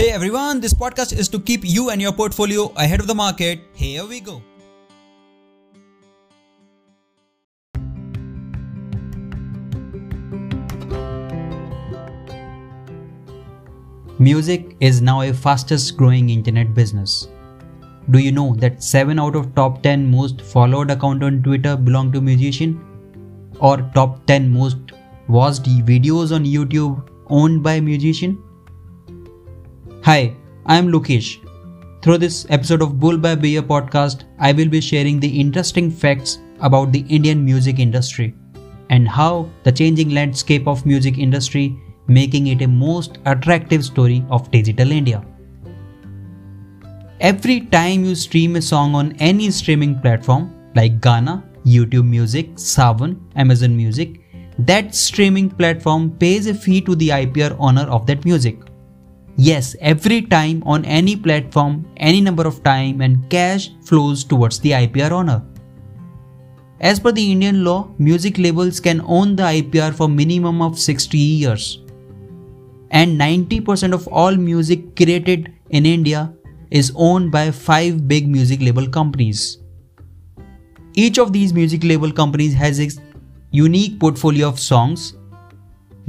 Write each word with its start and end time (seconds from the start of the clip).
Hey 0.00 0.12
everyone, 0.12 0.60
this 0.60 0.72
podcast 0.72 1.12
is 1.12 1.28
to 1.28 1.38
keep 1.38 1.60
you 1.62 1.90
and 1.90 2.00
your 2.00 2.10
portfolio 2.10 2.72
ahead 2.76 3.00
of 3.00 3.06
the 3.06 3.14
market. 3.14 3.60
Here 3.74 4.06
we 4.06 4.20
go. 4.20 4.40
Music 14.18 14.74
is 14.80 15.02
now 15.02 15.20
a 15.20 15.34
fastest 15.34 15.98
growing 15.98 16.30
internet 16.30 16.72
business. 16.72 17.28
Do 18.10 18.20
you 18.20 18.32
know 18.32 18.54
that 18.54 18.82
7 18.82 19.18
out 19.18 19.36
of 19.36 19.54
top 19.54 19.82
10 19.82 20.10
most 20.10 20.40
followed 20.40 20.90
account 20.90 21.22
on 21.22 21.42
Twitter 21.42 21.76
belong 21.76 22.10
to 22.12 22.22
musician? 22.22 22.80
Or 23.60 23.76
top 23.94 24.24
10 24.24 24.48
most 24.48 24.78
watched 25.28 25.64
videos 25.64 26.34
on 26.34 26.46
YouTube 26.46 27.06
owned 27.28 27.62
by 27.62 27.80
musician? 27.80 28.42
Hi, 30.02 30.34
I 30.64 30.78
am 30.78 30.88
Lukesh. 30.88 31.36
Through 32.00 32.16
this 32.18 32.46
episode 32.48 32.80
of 32.80 32.98
Bull 32.98 33.18
by 33.18 33.34
Beer 33.34 33.60
podcast, 33.60 34.24
I 34.38 34.50
will 34.50 34.70
be 34.70 34.80
sharing 34.80 35.20
the 35.20 35.28
interesting 35.28 35.90
facts 35.90 36.38
about 36.60 36.90
the 36.90 37.04
Indian 37.10 37.44
music 37.44 37.78
industry 37.78 38.34
and 38.88 39.06
how 39.06 39.50
the 39.62 39.70
changing 39.70 40.08
landscape 40.08 40.66
of 40.66 40.86
music 40.86 41.18
industry 41.18 41.78
making 42.08 42.46
it 42.46 42.62
a 42.62 42.66
most 42.66 43.18
attractive 43.26 43.84
story 43.84 44.24
of 44.30 44.50
digital 44.50 44.90
India. 44.90 45.22
Every 47.20 47.60
time 47.60 48.02
you 48.02 48.14
stream 48.14 48.56
a 48.56 48.62
song 48.62 48.94
on 48.94 49.12
any 49.18 49.50
streaming 49.50 50.00
platform 50.00 50.50
like 50.74 50.98
Gaana, 51.02 51.44
YouTube 51.66 52.08
Music, 52.08 52.54
Saavn, 52.54 53.20
Amazon 53.36 53.76
Music, 53.76 54.22
that 54.60 54.94
streaming 54.94 55.50
platform 55.50 56.10
pays 56.12 56.46
a 56.46 56.54
fee 56.54 56.80
to 56.80 56.94
the 56.94 57.10
IPR 57.10 57.54
owner 57.58 57.82
of 57.82 58.06
that 58.06 58.24
music. 58.24 58.56
Yes, 59.42 59.74
every 59.80 60.20
time 60.20 60.62
on 60.66 60.84
any 60.84 61.16
platform, 61.16 61.86
any 61.96 62.20
number 62.20 62.46
of 62.46 62.62
time 62.62 63.00
and 63.00 63.30
cash 63.30 63.70
flows 63.82 64.22
towards 64.22 64.58
the 64.58 64.72
IPR 64.72 65.12
owner. 65.12 65.42
As 66.78 67.00
per 67.00 67.10
the 67.10 67.32
Indian 67.32 67.64
law, 67.64 67.88
music 67.98 68.36
labels 68.36 68.80
can 68.80 69.00
own 69.06 69.36
the 69.36 69.44
IPR 69.44 69.94
for 69.94 70.10
minimum 70.10 70.60
of 70.60 70.78
60 70.78 71.16
years. 71.16 71.82
And 72.90 73.18
90% 73.18 73.94
of 73.94 74.06
all 74.08 74.36
music 74.36 74.94
created 74.94 75.50
in 75.70 75.86
India 75.86 76.34
is 76.70 76.92
owned 76.94 77.32
by 77.32 77.50
5 77.50 78.06
big 78.06 78.28
music 78.28 78.60
label 78.60 78.86
companies. 78.86 79.56
Each 80.92 81.16
of 81.16 81.32
these 81.32 81.54
music 81.54 81.82
label 81.82 82.12
companies 82.12 82.52
has 82.52 82.78
a 82.78 82.90
unique 83.52 83.98
portfolio 83.98 84.48
of 84.48 84.60
songs 84.60 85.14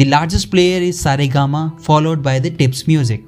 the 0.00 0.06
largest 0.06 0.50
player 0.50 0.80
is 0.80 0.98
Saregama, 0.98 1.78
followed 1.78 2.22
by 2.22 2.38
the 2.38 2.48
Tips 2.48 2.86
Music. 2.86 3.22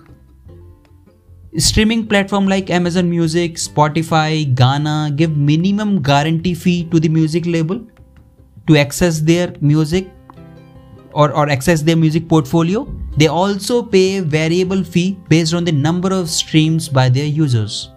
Streaming 1.58 2.06
platform 2.06 2.46
like 2.46 2.70
Amazon 2.70 3.10
Music, 3.10 3.56
Spotify, 3.56 4.54
Gaana 4.54 5.14
give 5.14 5.36
minimum 5.36 6.00
guarantee 6.00 6.54
fee 6.54 6.84
to 6.84 6.98
the 6.98 7.10
music 7.10 7.44
label 7.44 7.86
to 8.66 8.78
access 8.78 9.20
their 9.20 9.54
music 9.60 10.08
or, 11.12 11.30
or 11.32 11.50
access 11.50 11.82
their 11.82 11.94
music 11.94 12.26
portfolio. 12.26 12.88
They 13.18 13.26
also 13.26 13.82
pay 13.82 14.20
variable 14.20 14.82
fee 14.82 15.18
based 15.28 15.52
on 15.52 15.64
the 15.64 15.72
number 15.72 16.10
of 16.10 16.30
streams 16.30 16.88
by 16.88 17.10
their 17.10 17.26
users. 17.26 17.90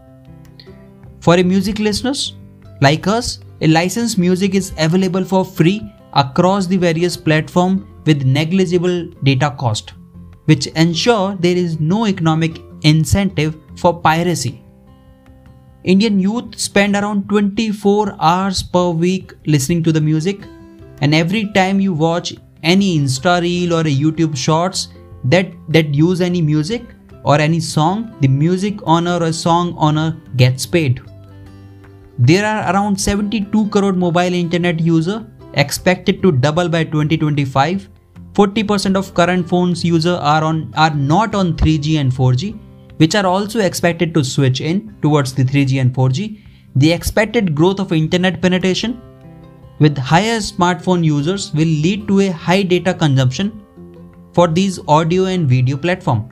For 1.21 1.35
a 1.35 1.43
music 1.43 1.79
listeners 1.79 2.33
like 2.81 3.07
us, 3.07 3.39
a 3.61 3.67
licensed 3.67 4.17
music 4.17 4.53
is 4.53 4.73
available 4.77 5.23
for 5.23 5.45
free 5.45 5.81
across 6.11 6.67
the 6.67 6.75
various 6.75 7.15
platforms 7.15 7.85
with 8.05 8.23
negligible 8.23 9.05
data 9.23 9.55
cost, 9.59 9.93
which 10.45 10.67
ensure 10.67 11.35
there 11.39 11.55
is 11.55 11.79
no 11.79 12.05
economic 12.07 12.61
incentive 12.81 13.57
for 13.75 13.99
piracy. 13.99 14.61
Indian 15.83 16.19
youth 16.19 16.57
spend 16.57 16.95
around 16.95 17.29
24 17.29 18.15
hours 18.19 18.63
per 18.63 18.89
week 18.89 19.33
listening 19.45 19.83
to 19.83 19.91
the 19.91 20.01
music, 20.01 20.39
and 21.01 21.13
every 21.13 21.51
time 21.53 21.79
you 21.79 21.93
watch 21.93 22.33
any 22.63 22.97
Insta 22.97 23.41
reel 23.41 23.73
or 23.73 23.81
a 23.81 23.95
YouTube 24.03 24.35
shorts 24.35 24.87
that, 25.25 25.51
that 25.69 25.93
use 25.93 26.21
any 26.21 26.41
music 26.41 26.83
or 27.23 27.39
any 27.39 27.59
song, 27.59 28.15
the 28.21 28.27
music 28.27 28.79
owner 28.83 29.19
or 29.21 29.31
song 29.31 29.75
owner 29.77 30.19
gets 30.35 30.65
paid. 30.65 31.01
There 32.17 32.45
are 32.45 32.73
around 32.73 32.99
72 32.99 33.67
crore 33.69 33.93
mobile 33.93 34.33
internet 34.33 34.79
user 34.79 35.27
expected 35.53 36.21
to 36.21 36.31
double 36.31 36.69
by 36.69 36.83
2025 36.83 37.89
40% 38.35 38.97
of 38.97 39.13
current 39.13 39.47
phones 39.47 39.83
user 39.85 40.15
are 40.15 40.43
on 40.43 40.73
are 40.75 40.93
not 40.93 41.33
on 41.33 41.53
3G 41.55 41.99
and 41.99 42.11
4G, 42.11 42.59
which 42.97 43.15
are 43.15 43.25
also 43.25 43.59
expected 43.59 44.13
to 44.13 44.23
switch 44.23 44.59
in 44.59 44.93
towards 45.01 45.33
the 45.33 45.43
3G 45.43 45.79
and 45.79 45.93
4G. 45.93 46.41
The 46.75 46.91
expected 46.91 47.55
growth 47.55 47.79
of 47.79 47.93
internet 47.93 48.41
penetration 48.41 49.01
with 49.79 49.97
higher 49.97 50.39
smartphone 50.39 51.03
users 51.03 51.53
will 51.53 51.73
lead 51.85 52.07
to 52.09 52.19
a 52.21 52.29
high 52.29 52.63
data 52.63 52.93
consumption 52.93 53.61
for 54.33 54.47
these 54.49 54.79
audio 54.87 55.25
and 55.25 55.47
video 55.47 55.77
platform. 55.77 56.29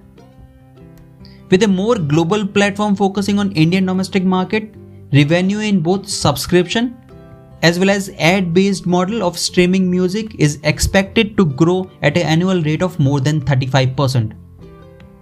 With 1.50 1.64
a 1.64 1.68
more 1.68 1.96
global 1.96 2.46
platform 2.46 2.98
focusing 2.98 3.40
on 3.40 3.52
Indian 3.54 3.86
domestic 3.86 4.24
market, 4.26 4.76
revenue 5.14 5.60
in 5.60 5.80
both 5.80 6.10
subscription 6.10 6.98
as 7.64 7.80
well 7.80 7.90
as 7.90 8.10
ad 8.20 8.54
based 8.54 8.86
model 8.86 9.24
of 9.24 9.40
streaming 9.40 9.90
music 9.90 10.36
is 10.38 10.60
expected 10.64 11.36
to 11.38 11.46
grow 11.46 11.90
at 12.02 12.18
an 12.18 12.28
annual 12.36 12.62
rate 12.62 12.84
of 12.84 13.00
more 13.00 13.20
than 13.20 13.42
35%. 13.42 14.34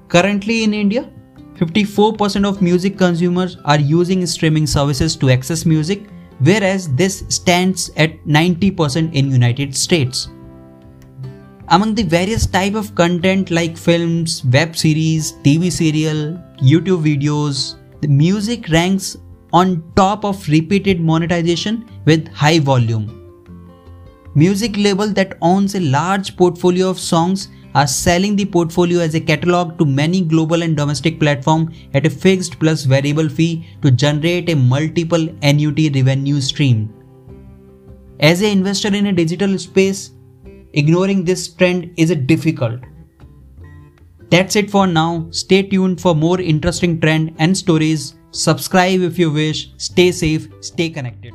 Currently 0.09 0.63
in 0.63 0.74
India, 0.74 1.09
54% 1.56 2.50
of 2.50 2.62
music 2.62 2.97
consumers 2.97 3.57
are 3.66 3.80
using 3.80 4.25
streaming 4.25 4.66
services 4.66 5.16
to 5.18 5.30
access 5.30 5.66
music 5.66 6.09
whereas 6.40 6.94
this 6.96 7.24
stands 7.30 7.91
at 7.97 8.18
90% 8.25 9.13
in 9.13 9.30
United 9.30 9.75
States. 9.75 10.30
Among 11.68 11.94
the 11.96 12.03
various 12.03 12.46
type 12.47 12.74
of 12.74 12.96
content 12.96 13.51
like 13.51 13.78
films, 13.78 14.44
web 14.46 14.75
series, 14.75 15.34
TV 15.44 15.72
serial, 15.72 16.41
YouTube 16.57 17.03
videos, 17.03 17.75
the 18.01 18.07
music 18.07 18.68
ranks 18.69 19.16
on 19.53 19.84
top 19.95 20.23
of 20.25 20.47
repeated 20.47 21.00
monetization 21.00 21.89
with 22.06 22.28
high 22.29 22.59
volume. 22.59 23.17
Music 24.34 24.78
label 24.78 25.07
that 25.07 25.38
owns 25.41 25.75
a 25.75 25.79
large 25.79 26.38
portfolio 26.38 26.89
of 26.89 27.00
songs 27.00 27.50
are 27.75 27.88
selling 27.88 28.35
the 28.35 28.45
portfolio 28.45 29.00
as 29.00 29.16
a 29.16 29.19
catalog 29.19 29.78
to 29.78 29.85
many 29.85 30.22
global 30.22 30.62
and 30.62 30.75
domestic 30.75 31.19
platforms 31.19 31.75
at 31.94 32.06
a 32.06 32.09
fixed 32.09 32.59
plus 32.59 32.84
variable 32.84 33.29
fee 33.29 33.66
to 33.81 33.91
generate 33.91 34.50
a 34.50 34.56
multiple 34.56 35.28
annuity 35.41 35.89
revenue 35.89 36.39
stream. 36.41 36.94
As 38.19 38.41
an 38.41 38.50
investor 38.50 38.94
in 38.94 39.07
a 39.07 39.13
digital 39.13 39.57
space, 39.57 40.12
ignoring 40.73 41.25
this 41.25 41.47
trend 41.53 41.94
is 41.97 42.16
difficult. 42.25 42.79
That's 44.29 44.56
it 44.56 44.69
for 44.69 44.88
now. 44.88 45.28
Stay 45.31 45.63
tuned 45.63 46.00
for 46.00 46.16
more 46.16 46.39
interesting 46.39 47.01
trend 47.01 47.35
and 47.39 47.57
stories 47.57 48.16
Subscribe 48.31 49.02
if 49.02 49.19
you 49.19 49.31
wish. 49.31 49.72
Stay 49.78 50.12
safe, 50.12 50.47
stay 50.62 50.90
connected. 50.90 51.34